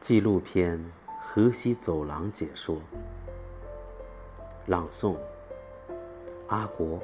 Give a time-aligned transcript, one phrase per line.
[0.00, 0.78] 纪录片
[1.20, 2.76] 《河西走廊》解说，
[4.66, 5.16] 朗诵：
[6.46, 7.00] 阿国。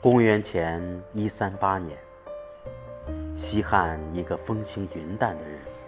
[0.00, 1.98] 公元前一三八年，
[3.34, 5.82] 西汉一个风轻云淡的日子，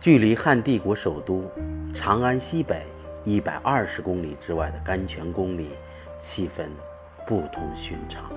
[0.00, 1.44] 距离汉帝国首都
[1.92, 2.86] 长安西北
[3.24, 5.70] 一百二十公里之外的甘泉宫里，
[6.18, 6.68] 气氛
[7.26, 8.30] 不同寻常。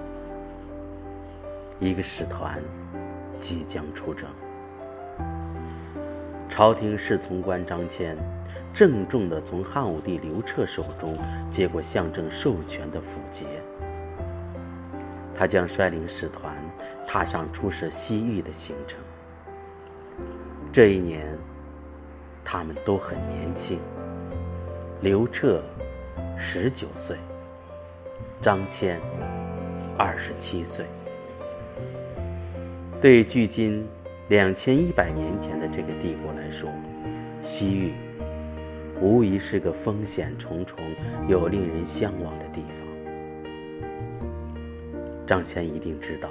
[1.80, 2.62] 一个使团
[3.42, 4.30] 即将出征，
[6.48, 8.16] 朝廷侍从官张骞
[8.74, 11.18] 郑重地从汉武帝刘彻手中
[11.52, 13.46] 接过象征授权的符节，
[15.36, 16.56] 他将率领使团
[17.06, 19.00] 踏上出使西域的行程。
[20.72, 21.38] 这一年，
[22.44, 23.80] 他们都很年轻，
[25.02, 25.62] 刘彻
[26.38, 27.18] 十九岁，
[28.42, 28.98] 张骞
[29.98, 30.86] 二十七岁。
[33.02, 33.86] 对距今
[34.30, 36.70] 两千一百年前的这个帝国来说，
[37.44, 37.94] 西域
[39.00, 40.80] 无疑是个风险重重
[41.28, 42.76] 又令人向往的地方。
[45.28, 46.30] 张骞一定知道，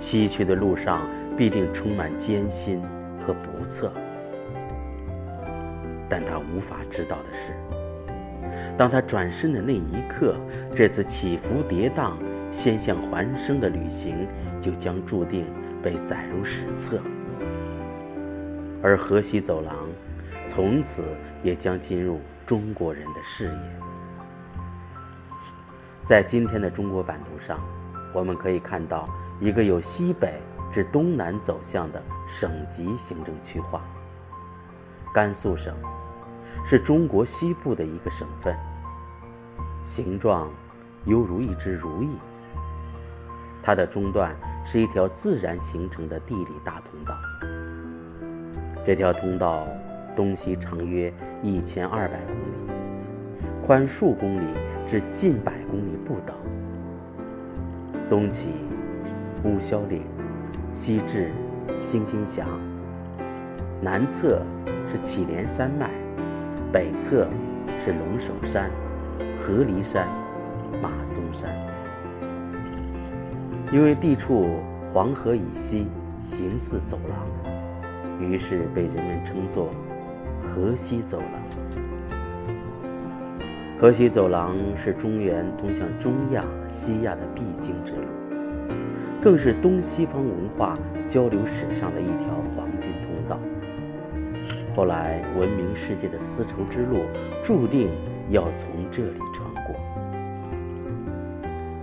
[0.00, 2.82] 西去的路上必定充满艰辛
[3.24, 3.90] 和不测。
[6.10, 7.54] 但他无法知道的是，
[8.76, 10.36] 当他转身的那一刻，
[10.74, 12.12] 这次起伏跌宕。
[12.52, 14.28] 险象环生的旅行
[14.60, 15.46] 就将注定
[15.82, 17.00] 被载入史册，
[18.82, 19.74] 而河西走廊
[20.46, 21.02] 从此
[21.42, 23.72] 也将进入中国人的视野。
[26.04, 27.58] 在今天的中国版图上，
[28.12, 29.08] 我们可以看到
[29.40, 30.38] 一个由西北
[30.70, 33.80] 至东南走向的省级行政区划。
[35.14, 35.74] 甘肃省
[36.66, 38.54] 是中国西部的一个省份，
[39.82, 40.50] 形状
[41.06, 42.10] 犹如一只如意。
[43.62, 47.14] 它的中段是一条自然形成的地理大通道，
[48.84, 49.64] 这条通道
[50.16, 51.12] 东西长约
[51.42, 52.72] 一千二百公里，
[53.64, 54.44] 宽数公里
[54.88, 56.34] 至近百公里不等。
[58.10, 58.48] 东起
[59.44, 60.02] 乌霄岭，
[60.74, 61.30] 西至
[61.78, 62.44] 星星峡，
[63.80, 64.42] 南侧
[64.90, 65.88] 是祁连山脉，
[66.72, 67.28] 北侧
[67.84, 68.70] 是龙首山、
[69.40, 70.08] 合黎山、
[70.82, 71.71] 马鬃山。
[73.72, 74.60] 因为地处
[74.92, 75.86] 黄河以西，
[76.22, 77.18] 形似走廊，
[78.20, 79.70] 于是被人们称作
[80.42, 81.26] 河西走廊。
[83.80, 88.06] 河西走廊是中原通向中亚、西亚的必经之路，
[89.22, 90.74] 更是东西方文化
[91.08, 93.38] 交流史上的一条黄金通道。
[94.76, 97.06] 后来，闻名世界的丝绸之路
[97.42, 97.88] 注定
[98.28, 100.11] 要从这里穿过。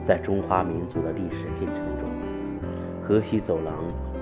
[0.10, 2.10] 在中华民族的历史进程中，
[3.00, 3.76] 河西走廊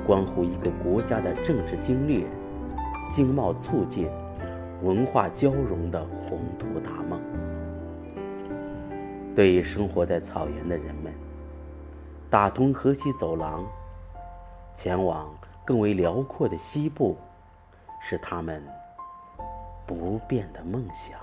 [0.06, 2.26] 关乎一个国家的政治经略、
[3.10, 4.10] 经贸促进、
[4.84, 7.22] 文化交融的宏图大梦。
[9.34, 11.14] 对于生活在草原的人们，
[12.30, 13.64] 打通河西走廊，
[14.76, 15.34] 前往
[15.64, 17.16] 更为辽阔的西部，
[18.02, 18.62] 是他们
[19.86, 21.18] 不变的梦想。